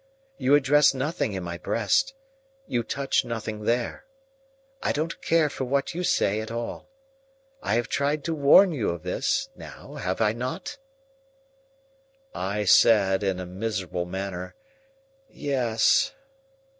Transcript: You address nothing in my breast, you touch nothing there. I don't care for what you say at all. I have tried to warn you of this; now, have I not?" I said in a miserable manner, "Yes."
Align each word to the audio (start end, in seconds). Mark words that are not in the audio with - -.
You 0.39 0.55
address 0.55 0.95
nothing 0.95 1.33
in 1.33 1.43
my 1.43 1.59
breast, 1.59 2.15
you 2.65 2.81
touch 2.81 3.23
nothing 3.23 3.65
there. 3.65 4.05
I 4.81 4.93
don't 4.93 5.21
care 5.21 5.47
for 5.47 5.65
what 5.65 5.93
you 5.93 6.03
say 6.03 6.41
at 6.41 6.49
all. 6.49 6.89
I 7.61 7.75
have 7.75 7.87
tried 7.87 8.23
to 8.23 8.33
warn 8.33 8.71
you 8.71 8.89
of 8.89 9.03
this; 9.03 9.49
now, 9.55 9.93
have 9.97 10.19
I 10.19 10.33
not?" 10.33 10.79
I 12.33 12.65
said 12.65 13.21
in 13.21 13.39
a 13.39 13.45
miserable 13.45 14.05
manner, 14.05 14.55
"Yes." 15.29 16.13